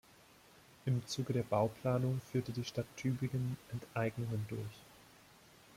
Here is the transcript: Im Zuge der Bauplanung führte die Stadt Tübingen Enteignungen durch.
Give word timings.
Im 0.87 1.05
Zuge 1.05 1.31
der 1.31 1.43
Bauplanung 1.43 2.21
führte 2.31 2.51
die 2.51 2.63
Stadt 2.63 2.87
Tübingen 2.97 3.55
Enteignungen 3.71 4.43
durch. 4.49 4.81